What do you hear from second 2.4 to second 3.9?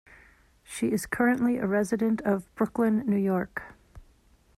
Brooklyn, New York.